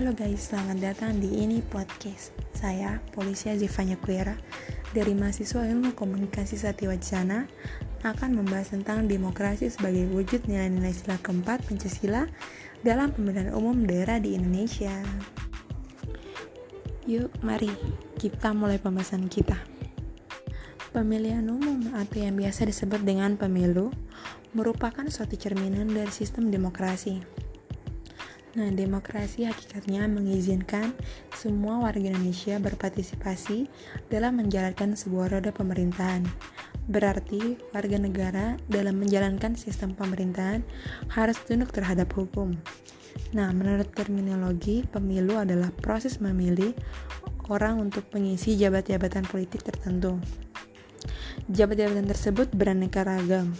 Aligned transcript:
Halo 0.00 0.16
guys, 0.16 0.48
selamat 0.48 0.80
datang 0.80 1.20
di 1.20 1.44
ini 1.44 1.60
podcast. 1.60 2.32
Saya 2.56 3.04
Polisi 3.12 3.52
Azifanya 3.52 4.00
Kuera 4.00 4.32
dari 4.96 5.12
mahasiswa 5.12 5.60
Ilmu 5.60 5.92
Komunikasi 5.92 6.56
Satiwacana 6.56 7.44
akan 8.00 8.30
membahas 8.32 8.72
tentang 8.72 9.04
demokrasi 9.04 9.68
sebagai 9.68 10.08
wujud 10.08 10.48
nilai-nilai 10.48 10.96
sila 10.96 11.20
keempat 11.20 11.68
Pancasila 11.68 12.24
dalam 12.80 13.12
pemilihan 13.12 13.52
umum 13.52 13.84
daerah 13.84 14.16
di 14.16 14.40
Indonesia. 14.40 15.04
Yuk, 17.04 17.28
mari 17.44 17.68
kita 18.16 18.56
mulai 18.56 18.80
pembahasan 18.80 19.28
kita. 19.28 19.60
Pemilihan 20.96 21.44
umum 21.44 21.92
atau 21.92 22.24
yang 22.24 22.40
biasa 22.40 22.64
disebut 22.64 23.04
dengan 23.04 23.36
pemilu 23.36 23.92
merupakan 24.56 25.04
suatu 25.12 25.36
cerminan 25.36 25.92
dari 25.92 26.08
sistem 26.08 26.48
demokrasi 26.48 27.39
Nah, 28.50 28.66
demokrasi 28.74 29.46
hakikatnya 29.46 30.10
mengizinkan 30.10 30.90
semua 31.30 31.78
warga 31.78 32.10
Indonesia 32.10 32.58
berpartisipasi 32.58 33.70
dalam 34.10 34.42
menjalankan 34.42 34.98
sebuah 34.98 35.38
roda 35.38 35.54
pemerintahan. 35.54 36.26
Berarti, 36.90 37.54
warga 37.70 38.02
negara 38.02 38.58
dalam 38.66 38.98
menjalankan 38.98 39.54
sistem 39.54 39.94
pemerintahan 39.94 40.66
harus 41.14 41.38
tunduk 41.46 41.70
terhadap 41.70 42.10
hukum. 42.10 42.58
Nah, 43.30 43.54
menurut 43.54 43.94
terminologi, 43.94 44.82
pemilu 44.82 45.38
adalah 45.38 45.70
proses 45.70 46.18
memilih 46.18 46.74
orang 47.46 47.78
untuk 47.78 48.10
mengisi 48.10 48.58
jabat-jabatan 48.58 49.30
politik 49.30 49.62
tertentu. 49.62 50.18
Jabat-jabatan 51.46 52.10
tersebut 52.10 52.50
beraneka 52.50 53.06
ragam, 53.06 53.54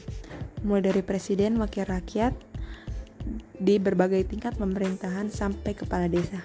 mulai 0.66 0.90
dari 0.90 1.02
presiden, 1.06 1.62
wakil 1.62 1.86
rakyat, 1.86 2.34
di 3.60 3.76
berbagai 3.76 4.24
tingkat 4.28 4.56
pemerintahan 4.56 5.28
sampai 5.28 5.76
kepala 5.76 6.08
desa. 6.08 6.40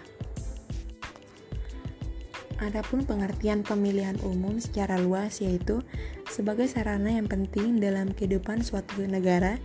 Adapun 2.64 3.04
pengertian 3.04 3.68
pemilihan 3.68 4.16
umum 4.24 4.56
secara 4.64 4.96
luas 4.96 5.44
yaitu 5.44 5.84
sebagai 6.32 6.72
sarana 6.72 7.12
yang 7.12 7.28
penting 7.28 7.84
dalam 7.84 8.16
kehidupan 8.16 8.64
suatu 8.64 9.04
negara 9.04 9.60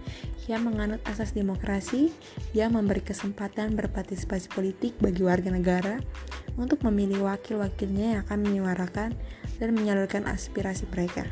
yang 0.51 0.67
menganut 0.67 0.99
asas 1.07 1.31
demokrasi 1.31 2.11
yang 2.51 2.75
memberi 2.75 2.99
kesempatan 2.99 3.79
berpartisipasi 3.79 4.51
politik 4.51 4.99
bagi 4.99 5.23
warga 5.23 5.55
negara 5.55 6.03
untuk 6.59 6.83
memilih 6.83 7.31
wakil-wakilnya 7.31 8.19
yang 8.19 8.21
akan 8.27 8.39
menyuarakan 8.43 9.15
dan 9.63 9.69
menyalurkan 9.71 10.27
aspirasi 10.27 10.91
mereka. 10.91 11.23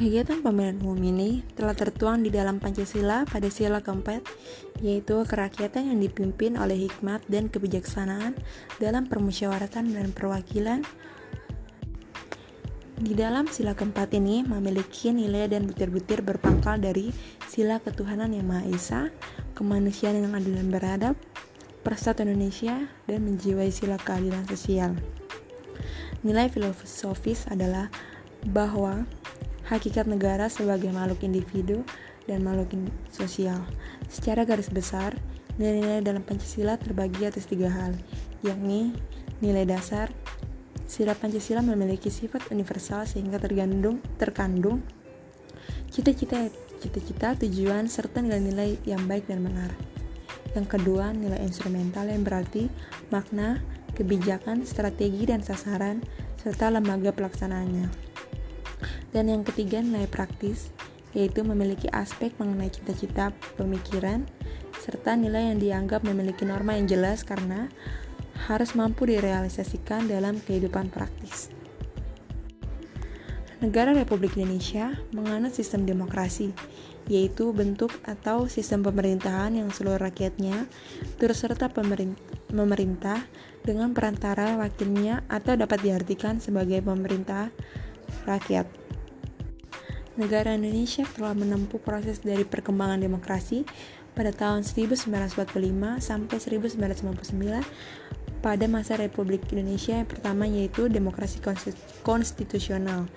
Kegiatan 0.00 0.40
pemilihan 0.40 0.80
umum 0.80 0.96
ini 0.96 1.44
telah 1.52 1.76
tertuang 1.76 2.24
di 2.24 2.32
dalam 2.32 2.56
Pancasila 2.56 3.28
pada 3.28 3.52
sila 3.52 3.84
keempat, 3.84 4.24
yaitu 4.80 5.28
kerakyatan 5.28 5.92
yang 5.92 6.00
dipimpin 6.00 6.56
oleh 6.56 6.88
hikmat 6.88 7.20
dan 7.28 7.52
kebijaksanaan 7.52 8.32
dalam 8.80 9.04
permusyawaratan 9.04 9.92
dan 9.92 10.08
perwakilan. 10.16 10.88
Di 12.96 13.12
dalam 13.12 13.44
sila 13.52 13.76
keempat 13.76 14.16
ini 14.16 14.40
memiliki 14.40 15.12
nilai 15.12 15.52
dan 15.52 15.68
butir-butir 15.68 16.24
berpangkal 16.24 16.80
dari 16.80 17.12
sila 17.52 17.76
ketuhanan 17.84 18.32
yang 18.32 18.48
Maha 18.48 18.72
Esa, 18.72 19.12
kemanusiaan 19.52 20.16
yang 20.16 20.32
adil 20.32 20.56
dan 20.56 20.72
beradab, 20.72 21.14
persatuan 21.84 22.32
Indonesia, 22.32 22.88
dan 23.04 23.20
menjiwai 23.20 23.68
sila 23.68 24.00
keadilan 24.00 24.48
sosial. 24.48 24.96
Nilai 26.24 26.48
filosofis 26.48 27.44
adalah 27.52 27.92
bahwa 28.48 29.04
hakikat 29.70 30.10
negara 30.10 30.50
sebagai 30.50 30.90
makhluk 30.90 31.22
individu 31.22 31.86
dan 32.26 32.42
makhluk 32.42 32.74
sosial. 33.14 33.62
Secara 34.10 34.42
garis 34.42 34.68
besar, 34.68 35.14
nilai-nilai 35.56 36.02
dalam 36.02 36.26
Pancasila 36.26 36.74
terbagi 36.76 37.22
atas 37.24 37.46
tiga 37.46 37.70
hal, 37.70 37.94
yakni 38.42 38.90
nilai 39.38 39.62
dasar, 39.64 40.10
sila 40.90 41.14
Pancasila 41.14 41.62
memiliki 41.62 42.10
sifat 42.10 42.50
universal 42.50 43.06
sehingga 43.06 43.38
tergandung, 43.38 44.02
terkandung 44.18 44.82
cita-cita, 45.90 46.50
cita-cita, 46.82 47.38
tujuan, 47.38 47.86
serta 47.86 48.22
nilai-nilai 48.22 48.78
yang 48.86 49.06
baik 49.06 49.30
dan 49.30 49.42
benar. 49.42 49.70
Yang 50.54 50.66
kedua, 50.78 51.14
nilai 51.14 51.38
instrumental 51.46 52.10
yang 52.10 52.26
berarti 52.26 52.66
makna, 53.14 53.62
kebijakan, 53.94 54.66
strategi, 54.66 55.30
dan 55.30 55.46
sasaran, 55.46 56.02
serta 56.42 56.74
lembaga 56.74 57.14
pelaksanaannya. 57.14 58.09
Dan 59.10 59.26
yang 59.26 59.42
ketiga 59.42 59.82
nilai 59.82 60.06
praktis, 60.06 60.70
yaitu 61.10 61.42
memiliki 61.42 61.90
aspek 61.90 62.30
mengenai 62.38 62.70
cita-cita 62.70 63.34
pemikiran, 63.58 64.22
serta 64.78 65.18
nilai 65.18 65.50
yang 65.50 65.58
dianggap 65.58 66.06
memiliki 66.06 66.46
norma 66.46 66.78
yang 66.78 66.86
jelas 66.86 67.26
karena 67.26 67.66
harus 68.46 68.72
mampu 68.78 69.10
direalisasikan 69.10 70.06
dalam 70.06 70.38
kehidupan 70.40 70.88
praktis. 70.88 71.52
Negara 73.60 73.92
Republik 73.92 74.40
Indonesia 74.40 74.96
menganut 75.12 75.52
sistem 75.52 75.84
demokrasi, 75.84 76.56
yaitu 77.12 77.52
bentuk 77.52 77.92
atau 78.08 78.48
sistem 78.48 78.80
pemerintahan 78.80 79.52
yang 79.52 79.68
seluruh 79.68 80.00
rakyatnya 80.00 80.64
turut 81.20 81.36
serta 81.36 81.68
pemerintah 81.68 83.20
dengan 83.60 83.92
perantara 83.92 84.56
wakilnya 84.56 85.28
atau 85.28 85.60
dapat 85.60 85.84
diartikan 85.84 86.40
sebagai 86.40 86.80
pemerintah 86.80 87.52
rakyat. 88.24 88.79
Negara 90.20 90.52
Indonesia 90.52 91.08
telah 91.16 91.32
menempuh 91.32 91.80
proses 91.80 92.20
dari 92.20 92.44
perkembangan 92.44 93.00
demokrasi 93.00 93.64
pada 94.12 94.36
tahun 94.36 94.68
1945 94.68 95.08
sampai 96.04 96.36
1999 96.36 98.44
pada 98.44 98.64
masa 98.68 99.00
Republik 99.00 99.48
Indonesia 99.48 99.96
yang 99.96 100.08
pertama 100.08 100.44
yaitu 100.44 100.92
demokrasi 100.92 101.40
konstitusional. 102.04 103.08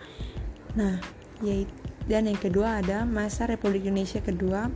Nah, 0.79 1.03
yaitu 1.43 1.83
dan 2.03 2.27
yang 2.27 2.39
kedua 2.39 2.83
ada 2.83 3.07
masa 3.07 3.47
Republik 3.47 3.87
Indonesia 3.87 4.19
kedua 4.19 4.67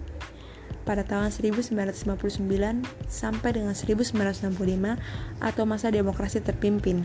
pada 0.88 1.04
tahun 1.04 1.36
1959 1.36 2.40
sampai 3.12 3.50
dengan 3.52 3.76
1965 3.76 4.56
atau 5.44 5.64
masa 5.68 5.92
demokrasi 5.92 6.40
terpimpin. 6.40 7.04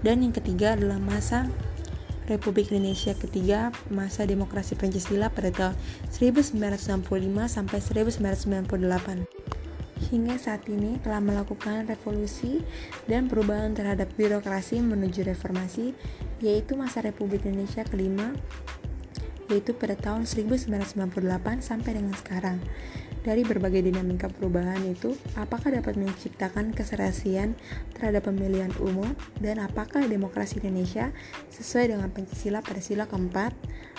Dan 0.00 0.24
yang 0.24 0.32
ketiga 0.32 0.72
adalah 0.72 0.96
masa 0.96 1.52
Republik 2.26 2.74
Indonesia 2.74 3.14
ketiga 3.14 3.70
masa 3.86 4.26
demokrasi 4.26 4.74
Pancasila 4.74 5.30
pada 5.30 5.54
tahun 5.54 5.74
1965 6.10 6.58
sampai 7.46 7.78
1998. 7.78 9.26
Hingga 9.96 10.36
saat 10.36 10.66
ini 10.68 11.00
telah 11.00 11.24
melakukan 11.24 11.88
revolusi 11.88 12.60
dan 13.08 13.30
perubahan 13.30 13.72
terhadap 13.72 14.12
birokrasi 14.18 14.82
menuju 14.82 15.24
reformasi, 15.24 15.96
yaitu 16.44 16.76
masa 16.76 17.00
Republik 17.00 17.48
Indonesia 17.48 17.86
kelima, 17.86 18.36
yaitu 19.48 19.72
pada 19.72 19.94
tahun 19.96 20.26
1998 20.26 21.62
sampai 21.62 21.90
dengan 21.94 22.14
sekarang 22.18 22.58
dari 23.26 23.42
berbagai 23.42 23.82
dinamika 23.82 24.30
perubahan 24.30 24.78
itu, 24.86 25.18
apakah 25.34 25.74
dapat 25.74 25.98
menciptakan 25.98 26.70
keserasian 26.70 27.58
terhadap 27.98 28.30
pemilihan 28.30 28.70
umum? 28.78 29.10
Dan 29.42 29.58
apakah 29.58 30.06
demokrasi 30.06 30.62
Indonesia 30.62 31.10
sesuai 31.50 31.90
dengan 31.90 32.14
Pancasila 32.14 32.62
pada 32.62 32.78
sila 32.78 33.10
keempat? 33.10 33.50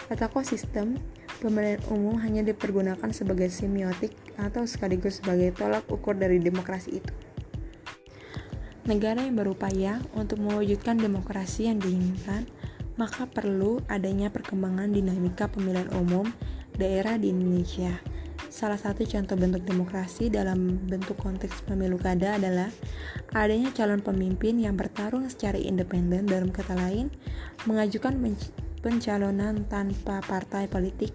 Ataukah 0.07 0.47
sistem 0.47 0.95
pemilihan 1.43 1.83
umum 1.91 2.16
hanya 2.23 2.39
dipergunakan 2.47 3.11
sebagai 3.11 3.51
semiotik 3.51 4.16
atau 4.39 4.63
sekaligus 4.63 5.19
sebagai 5.19 5.51
tolak 5.51 5.83
ukur 5.91 6.16
dari 6.16 6.39
demokrasi 6.39 7.03
itu. 7.03 7.11
Negara 8.87 9.27
yang 9.27 9.35
berupaya 9.35 9.99
untuk 10.16 10.40
mewujudkan 10.40 10.96
demokrasi 10.96 11.67
yang 11.67 11.84
diinginkan, 11.84 12.47
maka 12.96 13.28
perlu 13.28 13.84
adanya 13.91 14.31
perkembangan 14.31 14.87
dinamika 14.96 15.52
pemilihan 15.52 15.91
umum 15.99 16.31
daerah 16.79 17.19
di 17.19 17.35
Indonesia 17.35 17.91
Salah 18.57 18.81
satu 18.81 19.05
contoh 19.05 19.37
bentuk 19.37 19.69
demokrasi 19.69 20.33
dalam 20.33 20.81
bentuk 20.89 21.13
konteks 21.21 21.61
pemilu 21.69 22.01
kada 22.01 22.41
adalah 22.41 22.73
adanya 23.37 23.69
calon 23.69 24.01
pemimpin 24.01 24.57
yang 24.57 24.73
bertarung 24.73 25.29
secara 25.29 25.61
independen 25.61 26.25
dalam 26.25 26.49
kata 26.49 26.73
lain, 26.73 27.13
mengajukan 27.69 28.17
pencalonan 28.81 29.61
tanpa 29.69 30.25
partai 30.25 30.65
politik 30.65 31.13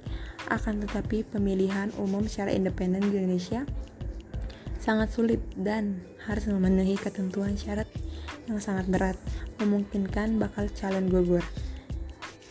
akan 0.54 0.86
tetapi 0.86 1.26
pemilihan 1.26 1.90
umum 1.98 2.30
secara 2.30 2.54
independen 2.54 3.10
di 3.10 3.18
Indonesia 3.18 3.66
sangat 4.78 5.10
sulit 5.10 5.42
dan 5.58 5.98
harus 6.22 6.46
memenuhi 6.46 6.94
ketentuan 6.94 7.58
syarat 7.58 7.90
yang 8.46 8.62
sangat 8.62 8.86
berat, 8.86 9.18
memungkinkan 9.58 10.38
bakal 10.38 10.70
calon 10.78 11.10
gugur. 11.10 11.42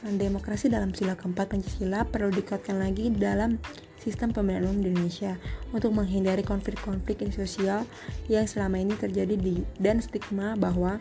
Demokrasi 0.04 0.68
dalam 0.68 0.92
sila 0.92 1.16
keempat 1.16 1.48
Pancasila 1.48 2.04
perlu 2.04 2.28
dikuatkan 2.34 2.76
lagi 2.76 3.08
dalam 3.08 3.56
sistem 4.02 4.34
pemilihan 4.34 4.66
umum 4.66 4.82
di 4.82 4.90
Indonesia 4.90 5.38
untuk 5.70 5.94
menghindari 5.94 6.42
konflik-konflik 6.42 7.22
sosial 7.30 7.86
yang 8.26 8.50
selama 8.50 8.82
ini 8.82 8.98
terjadi 8.98 9.38
di 9.38 9.62
dan 9.78 10.02
stigma 10.02 10.58
bahwa 10.58 10.98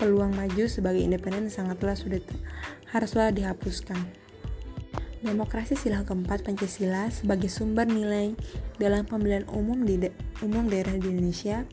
peluang 0.00 0.32
maju 0.32 0.64
sebagai 0.64 1.04
independen 1.04 1.52
sangatlah 1.52 1.92
sudah 1.92 2.24
haruslah 2.88 3.28
dihapuskan. 3.28 4.00
Demokrasi 5.18 5.74
sila 5.74 6.06
keempat 6.06 6.46
Pancasila 6.46 7.10
sebagai 7.10 7.50
sumber 7.50 7.84
nilai 7.84 8.32
dalam 8.78 9.04
pemilihan 9.04 9.44
umum 9.50 9.82
di 9.82 9.98
da 9.98 10.10
umum 10.40 10.70
daerah 10.70 10.94
di 10.94 11.10
Indonesia 11.10 11.66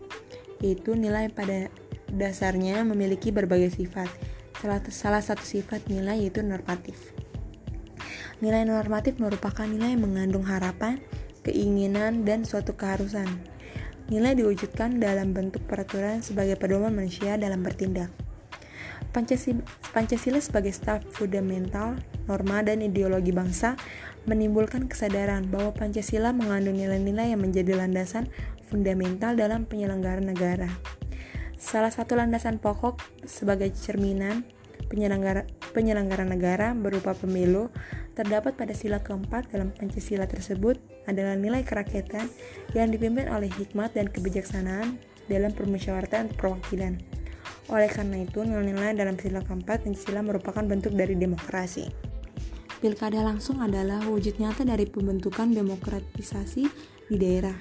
yaitu 0.60 0.98
nilai 0.98 1.30
pada 1.30 1.70
dasarnya 2.10 2.84
memiliki 2.84 3.30
berbagai 3.30 3.78
sifat. 3.78 4.10
Salah, 4.58 4.82
salah 4.90 5.24
satu 5.24 5.46
sifat 5.46 5.86
nilai 5.88 6.26
yaitu 6.26 6.42
normatif. 6.42 7.15
Nilai 8.46 8.62
normatif 8.62 9.18
merupakan 9.18 9.66
nilai 9.66 9.98
yang 9.98 10.06
mengandung 10.06 10.46
harapan, 10.46 11.02
keinginan, 11.42 12.30
dan 12.30 12.46
suatu 12.46 12.78
keharusan. 12.78 13.26
Nilai 14.14 14.38
diwujudkan 14.38 15.02
dalam 15.02 15.34
bentuk 15.34 15.66
peraturan 15.66 16.22
sebagai 16.22 16.54
pedoman 16.54 16.94
manusia 16.94 17.42
dalam 17.42 17.66
bertindak. 17.66 18.14
Pancasila, 19.18 20.38
sebagai 20.38 20.70
staf 20.78 21.02
fundamental, 21.10 21.98
norma, 22.30 22.62
dan 22.62 22.86
ideologi 22.86 23.34
bangsa 23.34 23.82
menimbulkan 24.30 24.86
kesadaran 24.86 25.50
bahwa 25.50 25.74
Pancasila 25.74 26.30
mengandung 26.30 26.78
nilai-nilai 26.78 27.34
yang 27.34 27.42
menjadi 27.42 27.74
landasan 27.74 28.30
fundamental 28.70 29.34
dalam 29.34 29.66
penyelenggaraan 29.66 30.30
negara. 30.30 30.70
Salah 31.58 31.90
satu 31.90 32.14
landasan 32.14 32.62
pokok 32.62 33.26
sebagai 33.26 33.74
cerminan 33.74 34.46
penyelenggara, 34.86 35.50
penyelenggara 35.74 36.30
negara 36.30 36.78
berupa 36.78 37.18
pemilu 37.18 37.74
terdapat 38.16 38.56
pada 38.56 38.72
sila 38.72 39.04
keempat 39.04 39.52
dalam 39.52 39.76
Pancasila 39.76 40.26
tersebut 40.26 40.80
adalah 41.06 41.36
nilai 41.36 41.62
kerakyatan 41.62 42.32
yang 42.72 42.90
dipimpin 42.90 43.28
oleh 43.28 43.52
hikmat 43.52 43.94
dan 43.94 44.08
kebijaksanaan 44.08 44.98
dalam 45.28 45.52
permusyawaratan 45.52 46.32
perwakilan. 46.40 46.98
Oleh 47.70 47.90
karena 47.92 48.24
itu, 48.24 48.42
nilai-nilai 48.42 48.96
dalam 48.96 49.20
sila 49.20 49.44
keempat 49.44 49.84
Pancasila 49.84 50.24
merupakan 50.24 50.64
bentuk 50.64 50.96
dari 50.96 51.14
demokrasi. 51.20 52.16
Pilkada 52.80 53.26
langsung 53.26 53.60
adalah 53.60 54.04
wujud 54.06 54.38
nyata 54.38 54.64
dari 54.64 54.86
pembentukan 54.86 55.50
demokratisasi 55.52 56.64
di 57.10 57.16
daerah. 57.18 57.58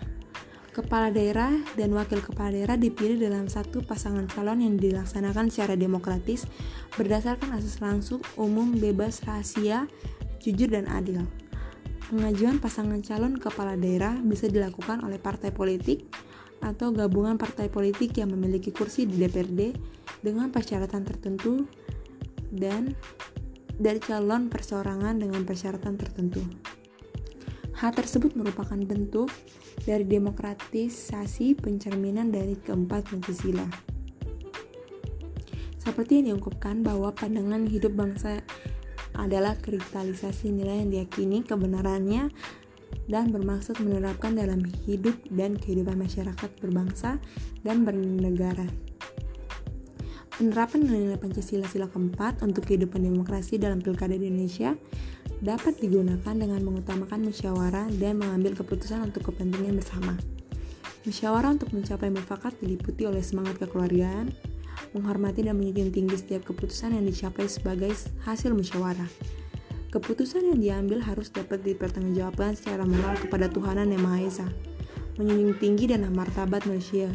Kepala 0.74 1.14
daerah 1.14 1.54
dan 1.78 1.94
wakil 1.94 2.18
kepala 2.18 2.50
daerah 2.50 2.74
dipilih 2.74 3.14
dalam 3.22 3.46
satu 3.46 3.86
pasangan 3.86 4.26
calon 4.26 4.58
yang 4.58 4.74
dilaksanakan 4.74 5.46
secara 5.46 5.78
demokratis 5.78 6.50
berdasarkan 6.98 7.54
asas 7.54 7.78
langsung, 7.78 8.18
umum, 8.34 8.74
bebas, 8.74 9.22
rahasia, 9.22 9.86
jujur, 10.44 10.68
dan 10.68 10.84
adil. 10.92 11.24
Pengajuan 12.12 12.60
pasangan 12.60 13.00
calon 13.00 13.40
kepala 13.40 13.80
daerah 13.80 14.20
bisa 14.20 14.44
dilakukan 14.44 15.00
oleh 15.00 15.16
partai 15.16 15.48
politik, 15.50 16.04
atau 16.64 16.92
gabungan 16.92 17.36
partai 17.36 17.68
politik 17.68 18.16
yang 18.16 18.32
memiliki 18.32 18.72
kursi 18.72 19.04
di 19.04 19.20
DPRD 19.20 19.76
dengan 20.24 20.48
persyaratan 20.48 21.04
tertentu 21.04 21.68
dan 22.48 22.96
dari 23.76 24.00
calon 24.00 24.48
perseorangan 24.48 25.20
dengan 25.20 25.44
persyaratan 25.44 25.94
tertentu. 26.00 26.40
Hal 27.74 27.90
tersebut 27.92 28.32
merupakan 28.38 28.78
bentuk 28.78 29.28
dari 29.82 30.06
demokratisasi 30.06 31.58
pencerminan 31.58 32.30
dari 32.30 32.54
keempat 32.56 33.12
Pancasila. 33.12 33.66
Seperti 35.82 36.22
yang 36.22 36.38
diungkapkan 36.38 36.80
bahwa 36.80 37.12
pandangan 37.12 37.68
hidup 37.68 37.92
bangsa 37.92 38.40
adalah 39.18 39.56
kristalisasi 39.58 40.50
nilai 40.50 40.84
yang 40.84 40.90
diyakini 40.90 41.46
kebenarannya 41.46 42.30
dan 43.06 43.30
bermaksud 43.34 43.78
menerapkan 43.82 44.34
dalam 44.34 44.64
hidup 44.86 45.14
dan 45.28 45.58
kehidupan 45.58 45.98
masyarakat 45.98 46.50
berbangsa 46.60 47.20
dan 47.62 47.84
bernegara. 47.84 48.66
Penerapan 50.34 50.82
nilai 50.82 51.14
Pancasila 51.14 51.62
sila 51.70 51.86
keempat 51.86 52.42
untuk 52.42 52.66
kehidupan 52.66 53.06
demokrasi 53.06 53.54
dalam 53.54 53.78
pilkada 53.78 54.18
di 54.18 54.26
Indonesia 54.26 54.74
dapat 55.38 55.78
digunakan 55.78 56.34
dengan 56.34 56.58
mengutamakan 56.58 57.30
musyawarah 57.30 57.86
dan 58.02 58.18
mengambil 58.18 58.58
keputusan 58.58 59.14
untuk 59.14 59.30
kepentingan 59.30 59.78
bersama. 59.78 60.18
Musyawarah 61.06 61.54
untuk 61.54 61.70
mencapai 61.70 62.10
mufakat 62.10 62.56
diliputi 62.58 63.06
oleh 63.06 63.22
semangat 63.22 63.62
kekeluargaan, 63.62 64.34
menghormati 64.94 65.44
dan 65.44 65.58
menjunjung 65.58 65.90
tinggi 65.92 66.16
setiap 66.16 66.46
keputusan 66.48 66.94
yang 66.96 67.04
dicapai 67.04 67.50
sebagai 67.50 67.92
hasil 68.24 68.54
musyawarah 68.54 69.10
Keputusan 69.94 70.50
yang 70.50 70.58
diambil 70.58 71.06
harus 71.06 71.30
dapat 71.30 71.62
dipertanggungjawabkan 71.62 72.58
secara 72.58 72.82
moral 72.82 73.14
kepada 73.14 73.46
Tuhanan 73.46 73.94
Yang 73.94 74.02
Maha 74.02 74.18
Esa, 74.26 74.48
menjunjung 75.14 75.54
tinggi 75.62 75.86
dan 75.86 76.02
martabat 76.10 76.66
manusia, 76.66 77.14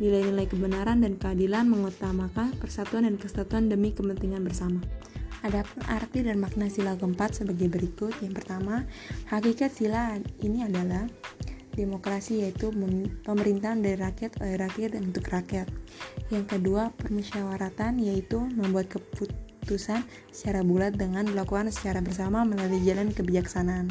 nilai-nilai 0.00 0.48
kebenaran 0.48 1.04
dan 1.04 1.20
keadilan 1.20 1.68
mengutamakan 1.68 2.56
persatuan 2.56 3.04
dan 3.04 3.20
kesatuan 3.20 3.68
demi 3.68 3.92
kepentingan 3.92 4.40
bersama. 4.40 4.80
Adapun 5.44 5.84
arti 5.84 6.24
dan 6.24 6.40
makna 6.40 6.72
sila 6.72 6.96
keempat 6.96 7.44
sebagai 7.44 7.68
berikut. 7.68 8.16
Yang 8.24 8.40
pertama, 8.40 8.88
hakikat 9.28 9.76
sila 9.76 10.16
ini 10.40 10.64
adalah 10.64 11.04
demokrasi 11.74 12.46
yaitu 12.46 12.70
pemerintahan 13.26 13.82
dari 13.82 13.98
rakyat 13.98 14.38
oleh 14.40 14.56
rakyat 14.58 14.96
dan 14.96 15.10
untuk 15.10 15.26
rakyat. 15.28 15.66
Yang 16.30 16.58
kedua, 16.58 16.94
permusyawaratan 16.96 17.98
yaitu 17.98 18.38
membuat 18.54 18.88
keputusan 18.94 20.06
secara 20.30 20.62
bulat 20.62 20.94
dengan 20.94 21.26
dilakukan 21.26 21.68
secara 21.74 21.98
bersama 21.98 22.46
melalui 22.46 22.80
jalan 22.86 23.10
kebijaksanaan. 23.10 23.90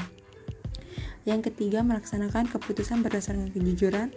Yang 1.23 1.51
ketiga, 1.51 1.83
melaksanakan 1.83 2.51
keputusan 2.51 2.99
berdasarkan 3.03 3.51
kejujuran, 3.51 4.11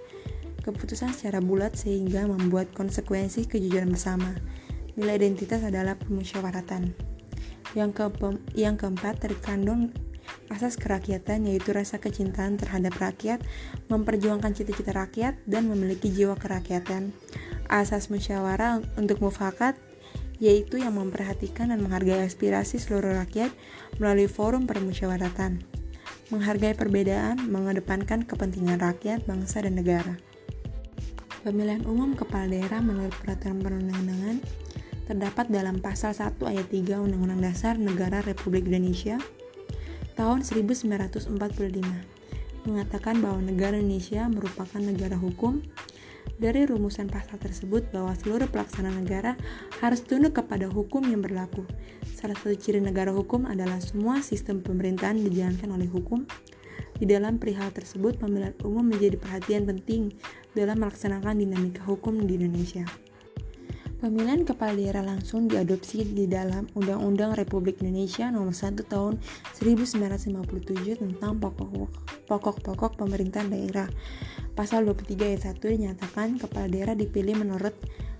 keputusan 0.67 1.15
secara 1.15 1.39
bulat 1.39 1.79
sehingga 1.79 2.27
membuat 2.27 2.71
konsekuensi 2.75 3.47
kejujuran 3.47 3.95
bersama. 3.95 4.35
Nilai 4.99 5.21
identitas 5.21 5.62
adalah 5.62 5.95
permusyawaratan. 5.95 6.91
Yang, 7.77 7.91
ke 7.95 8.05
yang 8.57 8.75
keempat, 8.81 9.21
terkandung 9.23 9.93
asas 10.49 10.79
kerakyatan 10.79 11.47
yaitu 11.50 11.75
rasa 11.75 11.99
kecintaan 11.99 12.56
terhadap 12.56 12.94
rakyat, 12.97 13.43
memperjuangkan 13.91 14.55
cita-cita 14.55 14.94
rakyat, 14.94 15.37
dan 15.44 15.67
memiliki 15.67 16.09
jiwa 16.09 16.38
kerakyatan. 16.38 17.11
Asas 17.67 18.09
musyawarah 18.09 18.83
untuk 18.94 19.19
mufakat 19.19 19.75
yaitu 20.37 20.77
yang 20.77 21.00
memperhatikan 21.00 21.73
dan 21.73 21.81
menghargai 21.81 22.21
aspirasi 22.21 22.77
seluruh 22.77 23.17
rakyat 23.25 23.49
melalui 23.97 24.29
forum 24.29 24.69
permusyawaratan, 24.69 25.65
menghargai 26.29 26.77
perbedaan, 26.77 27.41
mengedepankan 27.49 28.29
kepentingan 28.29 28.77
rakyat, 28.77 29.25
bangsa, 29.25 29.65
dan 29.65 29.81
negara. 29.81 30.21
Pemilihan 31.41 31.87
umum 31.87 32.12
kepala 32.19 32.53
daerah 32.53 32.83
menurut 32.83 33.15
peraturan 33.23 33.62
perundang-undangan 33.62 34.37
terdapat 35.06 35.47
dalam 35.47 35.79
pasal 35.79 36.11
1 36.11 36.43
ayat 36.43 36.66
3 36.66 36.99
Undang-Undang 37.07 37.43
Dasar 37.47 37.78
Negara 37.78 38.19
Republik 38.26 38.66
Indonesia 38.66 39.23
tahun 40.16 40.42
1945 40.42 41.37
mengatakan 42.66 43.23
bahwa 43.23 43.38
negara 43.44 43.78
Indonesia 43.78 44.26
merupakan 44.26 44.82
negara 44.82 45.14
hukum 45.14 45.62
dari 46.37 46.66
rumusan 46.66 47.06
pasal 47.06 47.38
tersebut 47.38 47.88
bahwa 47.94 48.12
seluruh 48.18 48.50
pelaksana 48.50 48.90
negara 48.92 49.38
harus 49.80 50.02
tunduk 50.02 50.37
kepada 50.37 50.66
hukum 50.68 51.06
yang 51.06 51.23
berlaku. 51.23 51.64
Salah 52.12 52.35
satu 52.37 52.58
ciri 52.58 52.82
negara 52.82 53.14
hukum 53.14 53.46
adalah 53.46 53.78
semua 53.80 54.20
sistem 54.20 54.61
pemerintahan 54.61 55.16
dijalankan 55.23 55.70
oleh 55.73 55.88
hukum. 55.88 56.26
Di 56.96 57.04
dalam 57.04 57.37
perihal 57.37 57.70
tersebut, 57.76 58.16
pemilihan 58.16 58.56
umum 58.64 58.88
menjadi 58.88 59.20
perhatian 59.20 59.68
penting 59.68 60.16
dalam 60.56 60.80
melaksanakan 60.80 61.44
dinamika 61.44 61.85
hukum 61.85 62.25
di 62.25 62.40
Indonesia. 62.40 62.88
Pemilihan 63.97 64.45
kepala 64.45 64.76
daerah 64.76 65.00
langsung 65.00 65.49
diadopsi 65.49 66.05
di 66.05 66.29
dalam 66.29 66.69
Undang-Undang 66.76 67.33
Republik 67.33 67.81
Indonesia 67.81 68.29
Nomor 68.29 68.53
1 68.53 68.76
Tahun 68.85 69.17
1957 69.57 71.00
tentang 71.00 71.41
pokok-pokok 72.29 73.00
pemerintahan 73.00 73.49
daerah. 73.49 73.88
Pasal 74.53 74.85
23 74.85 75.33
ayat 75.33 75.49
1 75.49 75.65
dinyatakan 75.65 76.37
kepala 76.37 76.69
daerah 76.69 76.93
dipilih 76.93 77.41
menurut 77.41 77.73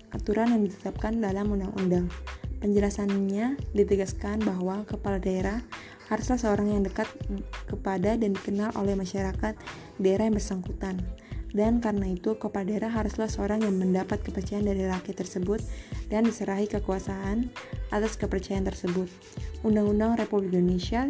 aturan 0.09 0.49
yang 0.57 0.65
ditetapkan 0.65 1.21
dalam 1.21 1.45
undang-undang. 1.53 2.09
Penjelasannya 2.57 3.61
ditegaskan 3.77 4.41
bahwa 4.41 4.81
kepala 4.81 5.21
daerah 5.21 5.61
haruslah 6.09 6.41
seorang 6.41 6.73
yang 6.73 6.89
dekat 6.89 7.05
kepada 7.69 8.17
dan 8.17 8.33
dikenal 8.33 8.73
oleh 8.81 8.97
masyarakat 8.97 9.53
daerah 10.01 10.25
yang 10.25 10.41
bersangkutan 10.41 11.05
dan 11.57 11.81
karena 11.81 12.13
itu 12.13 12.37
kepala 12.37 12.69
daerah 12.69 12.93
haruslah 12.93 13.25
seorang 13.25 13.65
yang 13.65 13.73
mendapat 13.73 14.21
kepercayaan 14.21 14.69
dari 14.69 14.85
rakyat 14.85 15.25
tersebut 15.25 15.65
dan 16.13 16.29
diserahi 16.29 16.69
kekuasaan 16.69 17.49
atas 17.89 18.13
kepercayaan 18.21 18.69
tersebut. 18.69 19.09
Undang-Undang 19.65 20.21
Republik 20.21 20.53
Indonesia 20.53 21.09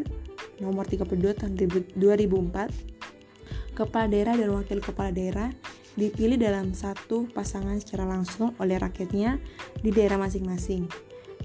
Nomor 0.63 0.87
32 0.87 1.19
Tahun 1.35 1.53
2004 1.99 3.75
Kepala 3.75 4.07
daerah 4.09 4.33
dan 4.33 4.55
wakil 4.55 4.81
kepala 4.81 5.11
daerah 5.13 5.51
dipilih 5.99 6.39
dalam 6.39 6.71
satu 6.73 7.29
pasangan 7.29 7.77
secara 7.77 8.09
langsung 8.09 8.55
oleh 8.57 8.79
rakyatnya 8.79 9.37
di 9.83 9.93
daerah 9.93 10.17
masing-masing. 10.17 10.89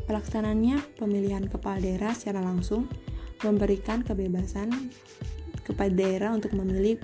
Pelaksanaannya 0.09 0.97
pemilihan 0.97 1.45
kepala 1.45 1.81
daerah 1.81 2.17
secara 2.17 2.41
langsung 2.41 2.89
memberikan 3.45 4.01
kebebasan 4.01 4.73
kepada 5.61 5.93
daerah 5.93 6.33
untuk 6.33 6.57
memilih 6.57 6.97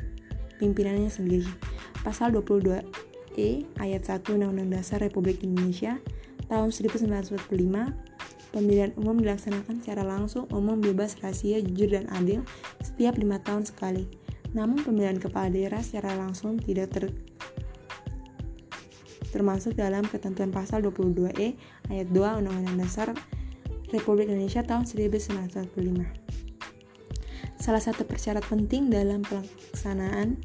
pimpinannya 0.56 1.12
sendiri. 1.12 1.77
Pasal 2.06 2.34
22E 2.34 3.66
ayat 3.78 4.02
1 4.06 4.34
Undang-Undang 4.34 4.70
Dasar 4.70 5.02
Republik 5.02 5.42
Indonesia 5.42 5.98
tahun 6.48 6.70
1945 6.70 8.08
Pemilihan 8.48 8.96
umum 8.96 9.20
dilaksanakan 9.20 9.84
secara 9.84 10.00
langsung, 10.08 10.48
umum, 10.48 10.80
bebas, 10.80 11.20
rahasia, 11.20 11.60
jujur, 11.60 11.92
dan 11.92 12.08
adil 12.16 12.40
setiap 12.80 13.20
lima 13.20 13.36
tahun 13.44 13.68
sekali. 13.68 14.08
Namun 14.56 14.80
pemilihan 14.80 15.20
kepala 15.20 15.52
daerah 15.52 15.84
secara 15.84 16.16
langsung 16.16 16.56
tidak 16.56 16.88
ter 16.88 17.12
termasuk 19.28 19.76
dalam 19.76 20.08
ketentuan 20.08 20.48
pasal 20.48 20.80
22E 20.80 21.60
ayat 21.92 22.08
2 22.08 22.40
Undang-Undang 22.40 22.78
Dasar 22.80 23.12
Republik 23.92 24.32
Indonesia 24.32 24.64
tahun 24.64 24.88
1945. 24.88 26.08
Salah 27.60 27.84
satu 27.84 28.08
persyarat 28.08 28.48
penting 28.48 28.88
dalam 28.88 29.20
pelaksanaan 29.28 30.40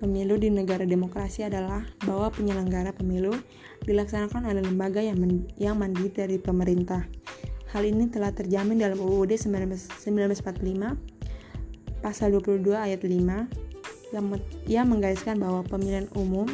pemilu 0.00 0.40
di 0.40 0.48
negara 0.48 0.88
demokrasi 0.88 1.44
adalah 1.44 1.84
bahwa 2.08 2.32
penyelenggara 2.32 2.96
pemilu 2.96 3.36
dilaksanakan 3.84 4.48
oleh 4.48 4.64
lembaga 4.64 5.04
yang, 5.04 5.20
men 5.20 5.44
yang 5.60 5.76
mandiri 5.76 6.08
dari 6.08 6.40
pemerintah. 6.40 7.04
Hal 7.70 7.86
ini 7.86 8.08
telah 8.08 8.32
terjamin 8.34 8.80
dalam 8.80 8.98
UUD 8.98 9.36
1945 9.36 10.00
pasal 12.00 12.32
22 12.32 12.74
ayat 12.74 13.04
5 13.04 14.16
yang, 14.16 14.24
yang 14.66 14.86
menggariskan 14.88 15.38
bahwa 15.38 15.62
pemilihan 15.62 16.08
umum 16.16 16.48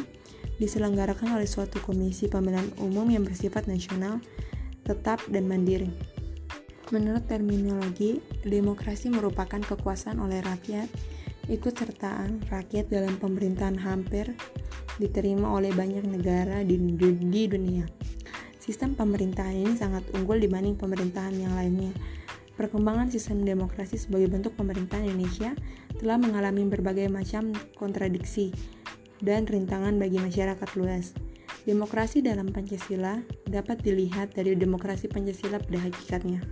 diselenggarakan 0.61 1.39
oleh 1.39 1.47
suatu 1.49 1.79
komisi 1.81 2.27
pemilihan 2.27 2.67
umum 2.83 3.07
yang 3.09 3.23
bersifat 3.25 3.65
nasional, 3.65 4.21
tetap, 4.85 5.23
dan 5.31 5.47
mandiri. 5.49 5.89
Menurut 6.89 7.27
terminologi, 7.27 8.23
demokrasi 8.47 9.11
merupakan 9.11 9.59
kekuasaan 9.59 10.23
oleh 10.23 10.39
rakyat, 10.39 10.87
ikut 11.47 11.73
sertaan 11.73 12.43
rakyat 12.51 12.91
dalam 12.91 13.15
pemerintahan 13.15 13.79
hampir 13.79 14.35
diterima 14.99 15.55
oleh 15.55 15.71
banyak 15.71 16.03
negara 16.03 16.63
di, 16.67 16.75
di 16.75 17.43
dunia. 17.47 17.87
Sistem 18.59 18.99
pemerintahan 18.99 19.55
ini 19.55 19.73
sangat 19.79 20.03
unggul 20.11 20.43
dibanding 20.43 20.75
pemerintahan 20.75 21.31
yang 21.39 21.55
lainnya. 21.55 21.95
Perkembangan 22.59 23.07
sistem 23.07 23.47
demokrasi 23.47 23.95
sebagai 23.95 24.27
bentuk 24.27 24.59
pemerintahan 24.59 25.07
Indonesia 25.07 25.55
telah 25.95 26.19
mengalami 26.19 26.67
berbagai 26.67 27.07
macam 27.07 27.55
kontradiksi 27.77 28.51
dan 29.23 29.47
rintangan 29.47 29.95
bagi 29.95 30.19
masyarakat 30.19 30.69
luas. 30.75 31.15
Demokrasi 31.63 32.23
dalam 32.23 32.51
Pancasila 32.51 33.23
dapat 33.47 33.83
dilihat 33.83 34.35
dari 34.35 34.55
demokrasi 34.55 35.07
Pancasila 35.07 35.59
pada 35.59 35.79
hakikatnya. 35.83 36.43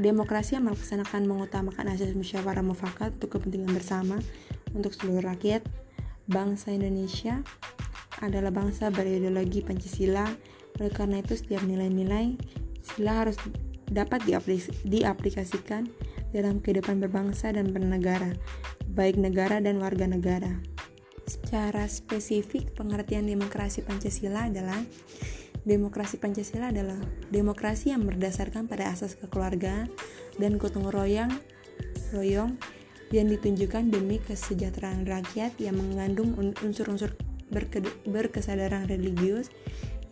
Demokrasi 0.00 0.56
yang 0.56 0.68
melaksanakan 0.70 1.28
mengutamakan 1.28 1.92
asas 1.92 2.16
musyawarah 2.16 2.64
mufakat 2.64 3.12
untuk 3.20 3.38
kepentingan 3.38 3.72
bersama 3.76 4.16
untuk 4.72 4.96
seluruh 4.96 5.24
rakyat 5.24 5.64
bangsa 6.26 6.72
Indonesia 6.72 7.44
adalah 8.24 8.50
bangsa 8.54 8.88
berideologi 8.88 9.60
Pancasila. 9.60 10.24
Oleh 10.80 10.92
karena 10.92 11.22
itu, 11.22 11.38
setiap 11.38 11.62
nilai-nilai 11.62 12.34
sila 12.82 13.24
harus 13.24 13.38
dapat 13.90 14.24
diaplikasikan 14.84 15.86
dalam 16.34 16.58
kehidupan 16.58 16.98
berbangsa 16.98 17.54
dan 17.54 17.70
bernegara, 17.70 18.34
baik 18.90 19.20
negara 19.20 19.62
dan 19.62 19.78
warga 19.78 20.08
negara. 20.08 20.50
Secara 21.24 21.88
spesifik, 21.88 22.74
pengertian 22.76 23.24
demokrasi 23.24 23.80
Pancasila 23.80 24.50
adalah 24.50 24.82
Demokrasi 25.64 26.20
Pancasila 26.20 26.68
adalah 26.68 27.00
demokrasi 27.32 27.96
yang 27.96 28.04
berdasarkan 28.04 28.68
pada 28.68 28.92
asas 28.92 29.16
kekeluargaan 29.16 29.88
dan 30.36 30.60
gotong 30.60 30.92
royong, 30.92 31.32
royong 32.12 32.60
yang 33.08 33.32
ditunjukkan 33.32 33.88
demi 33.88 34.20
kesejahteraan 34.20 35.08
rakyat 35.08 35.56
yang 35.56 35.80
mengandung 35.80 36.36
unsur-unsur 36.60 37.16
berkesadaran 38.04 38.84
religius 38.92 39.48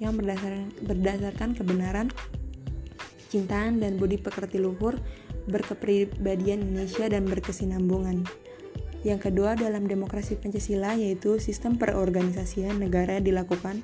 yang 0.00 0.16
berdasarkan, 0.16 0.72
berdasarkan 0.88 1.50
kebenaran, 1.52 2.08
cintaan, 3.28 3.76
dan 3.76 4.00
budi 4.00 4.16
pekerti 4.16 4.56
luhur, 4.56 4.96
berkepribadian 5.52 6.64
Indonesia, 6.64 7.12
dan 7.12 7.28
berkesinambungan. 7.28 8.24
Yang 9.02 9.30
kedua 9.30 9.58
dalam 9.58 9.90
demokrasi 9.90 10.38
Pancasila 10.38 10.94
yaitu 10.94 11.42
sistem 11.42 11.74
perorganisasian 11.74 12.78
negara 12.78 13.18
dilakukan 13.18 13.82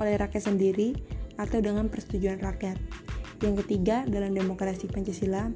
oleh 0.00 0.14
rakyat 0.18 0.50
sendiri 0.50 0.94
atau 1.38 1.58
dengan 1.58 1.90
persetujuan 1.90 2.38
rakyat. 2.40 2.78
Yang 3.42 3.66
ketiga 3.66 4.06
dalam 4.06 4.32
demokrasi 4.32 4.86
Pancasila 4.88 5.50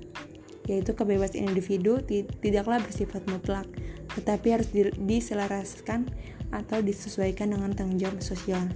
yaitu 0.68 0.92
kebebasan 0.92 1.49
individu 1.49 1.97
tidaklah 2.45 2.76
bersifat 2.85 3.25
mutlak, 3.33 3.64
tetapi 4.12 4.52
harus 4.52 4.68
diselaraskan 5.00 6.04
atau 6.52 6.85
disesuaikan 6.85 7.57
dengan 7.57 7.73
tanggung 7.73 7.97
jawab 7.97 8.21
sosial. 8.21 8.68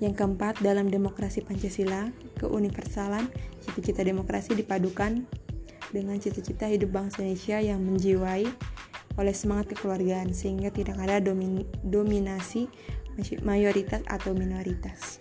Yang 0.00 0.16
keempat, 0.16 0.60
dalam 0.64 0.88
demokrasi 0.88 1.44
Pancasila, 1.44 2.08
keuniversalan 2.40 3.28
cita-cita 3.64 4.00
demokrasi 4.04 4.56
dipadukan 4.56 5.24
dengan 5.92 6.16
cita-cita 6.20 6.68
hidup 6.68 6.92
bangsa 6.92 7.24
Indonesia 7.24 7.56
yang 7.60 7.80
menjiwai 7.84 8.44
oleh 9.16 9.32
semangat 9.32 9.72
kekeluargaan 9.72 10.36
sehingga 10.36 10.68
tidak 10.68 11.00
ada 11.00 11.20
domin 11.24 11.64
dominasi 11.80 12.68
mayoritas 13.42 14.04
atau 14.06 14.36
minoritas. 14.36 15.18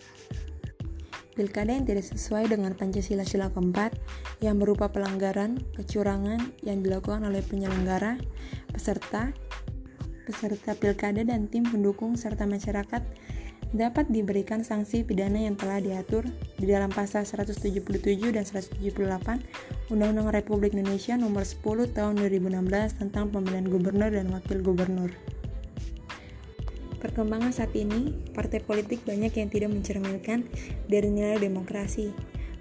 Pilkada 1.36 1.76
yang 1.76 1.84
tidak 1.84 2.08
sesuai 2.08 2.48
dengan 2.48 2.72
Pancasila 2.80 3.28
sila 3.28 3.52
keempat 3.52 3.92
yang 4.40 4.56
berupa 4.56 4.88
pelanggaran, 4.88 5.60
kecurangan 5.76 6.40
yang 6.64 6.80
dilakukan 6.80 7.28
oleh 7.28 7.44
penyelenggara, 7.44 8.16
peserta, 8.72 9.36
peserta 10.24 10.80
pilkada 10.80 11.28
dan 11.28 11.52
tim 11.52 11.68
pendukung 11.68 12.16
serta 12.16 12.48
masyarakat 12.48 13.04
dapat 13.76 14.08
diberikan 14.08 14.64
sanksi 14.64 15.04
pidana 15.04 15.44
yang 15.44 15.60
telah 15.60 15.84
diatur 15.84 16.24
di 16.56 16.66
dalam 16.72 16.88
pasal 16.88 17.28
177 17.28 17.84
dan 18.32 18.48
178 18.48 19.92
Undang-Undang 19.92 20.32
Republik 20.32 20.72
Indonesia 20.72 21.20
Nomor 21.20 21.44
10 21.44 21.92
Tahun 21.92 22.14
2016 22.16 23.04
tentang 23.04 23.28
pemilihan 23.36 23.68
gubernur 23.68 24.10
dan 24.16 24.32
wakil 24.32 24.64
gubernur. 24.64 25.12
Perkembangan 27.16 27.56
saat 27.56 27.72
ini, 27.80 28.12
partai 28.36 28.60
politik 28.60 29.08
banyak 29.08 29.32
yang 29.40 29.48
tidak 29.48 29.72
mencerminkan 29.72 30.52
dari 30.92 31.08
nilai 31.08 31.40
demokrasi. 31.40 32.12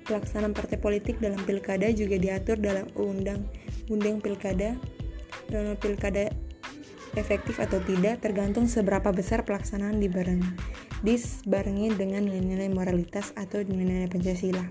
Pelaksanaan 0.06 0.54
partai 0.54 0.78
politik 0.78 1.18
dalam 1.18 1.42
pilkada 1.42 1.90
juga 1.90 2.14
diatur 2.22 2.62
dalam 2.62 2.86
undang-undang 2.94 4.22
pilkada, 4.22 4.78
dalam 5.50 5.74
pilkada 5.74 6.30
efektif 7.18 7.58
atau 7.58 7.82
tidak 7.82 8.22
tergantung 8.22 8.70
seberapa 8.70 9.10
besar 9.10 9.42
pelaksanaan 9.42 9.98
dibarengi, 9.98 10.46
disbarengi 11.02 11.90
dengan 11.98 12.22
nilai-nilai 12.22 12.70
moralitas 12.70 13.34
atau 13.34 13.58
nilai-nilai 13.58 14.06
Pancasila. 14.06 14.62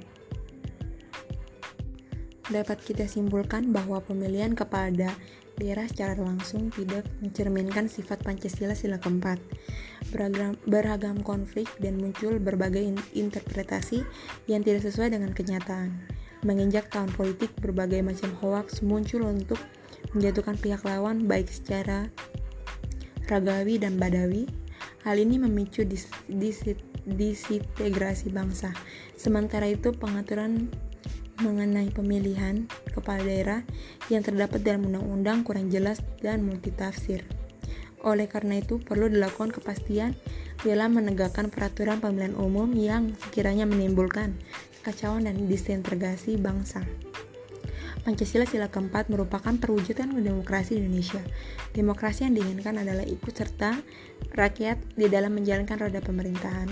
Dapat 2.48 2.88
kita 2.88 3.04
simpulkan 3.04 3.76
bahwa 3.76 4.00
pemilihan 4.00 4.56
kepada 4.56 5.12
daerah 5.58 5.86
secara 5.86 6.18
langsung 6.18 6.74
tidak 6.74 7.06
mencerminkan 7.22 7.86
sifat 7.86 8.26
Pancasila 8.26 8.74
sila 8.74 8.98
keempat. 8.98 9.38
Beragam, 10.10 10.58
beragam 10.66 11.18
konflik 11.22 11.70
dan 11.80 11.98
muncul 11.98 12.38
berbagai 12.38 12.84
interpretasi 13.14 14.04
yang 14.50 14.62
tidak 14.66 14.86
sesuai 14.86 15.14
dengan 15.14 15.32
kenyataan. 15.32 15.94
Menginjak 16.44 16.92
tahun 16.92 17.14
politik, 17.16 17.54
berbagai 17.64 18.04
macam 18.04 18.30
hoaks 18.44 18.84
muncul 18.84 19.24
untuk 19.24 19.58
menjatuhkan 20.12 20.60
pihak 20.60 20.84
lawan 20.84 21.26
baik 21.26 21.48
secara 21.48 22.12
ragawi 23.32 23.80
dan 23.80 23.96
badawi. 23.96 24.46
Hal 25.08 25.20
ini 25.20 25.40
memicu 25.40 25.88
dis, 25.88 26.08
disintegrasi 27.08 28.32
bangsa. 28.32 28.72
Sementara 29.16 29.68
itu, 29.72 29.96
pengaturan 29.96 30.68
mengenai 31.42 31.90
pemilihan 31.90 32.70
kepala 32.94 33.26
daerah 33.26 33.62
yang 34.12 34.22
terdapat 34.22 34.62
dalam 34.62 34.86
undang-undang 34.92 35.42
kurang 35.42 35.74
jelas 35.74 36.04
dan 36.22 36.46
multitafsir. 36.46 37.26
Oleh 38.04 38.28
karena 38.28 38.60
itu, 38.60 38.84
perlu 38.84 39.08
dilakukan 39.08 39.56
kepastian 39.56 40.12
dalam 40.68 41.00
menegakkan 41.00 41.48
peraturan 41.48 42.04
pemilihan 42.04 42.36
umum 42.36 42.68
yang 42.76 43.16
sekiranya 43.16 43.64
menimbulkan 43.64 44.36
kekacauan 44.84 45.24
dan 45.24 45.40
disintegrasi 45.48 46.36
bangsa. 46.36 46.84
Pancasila 48.04 48.44
sila 48.44 48.68
keempat 48.68 49.08
merupakan 49.08 49.56
perwujudan 49.56 50.12
demokrasi 50.12 50.76
Indonesia. 50.76 51.24
Demokrasi 51.72 52.28
yang 52.28 52.36
diinginkan 52.36 52.76
adalah 52.84 53.08
ikut 53.08 53.32
serta 53.32 53.80
rakyat 54.36 54.76
di 55.00 55.08
dalam 55.08 55.40
menjalankan 55.40 55.88
roda 55.88 56.04
pemerintahan. 56.04 56.68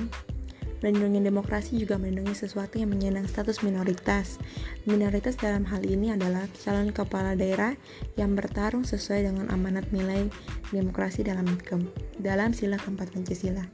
Melindungi 0.81 1.21
demokrasi 1.21 1.77
juga 1.77 2.01
melindungi 2.01 2.33
sesuatu 2.33 2.81
yang 2.81 2.89
menyandang 2.89 3.29
status 3.29 3.61
minoritas. 3.61 4.41
Minoritas 4.89 5.37
dalam 5.37 5.61
hal 5.69 5.85
ini 5.85 6.13
adalah 6.13 6.49
calon 6.65 6.89
kepala 6.89 7.37
daerah 7.37 7.77
yang 8.17 8.33
bertarung 8.33 8.83
sesuai 8.83 9.29
dengan 9.29 9.49
amanat 9.53 9.87
nilai 9.93 10.25
demokrasi 10.73 11.21
dalam 11.21 11.45
ke, 11.61 11.77
dalam 12.17 12.51
sila 12.51 12.81
keempat 12.81 13.13
Pancasila. 13.13 13.65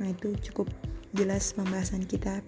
Nah, 0.00 0.08
itu 0.08 0.32
cukup 0.40 0.72
jelas 1.12 1.52
pembahasan 1.52 2.04
kita 2.08 2.40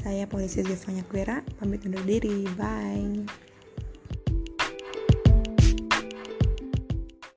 saya 0.00 0.24
Polisi 0.24 0.64
Zevanya 0.64 1.04
Kuera, 1.04 1.44
pamit 1.60 1.84
undur 1.84 2.00
diri. 2.08 2.48
Bye. 2.56 3.49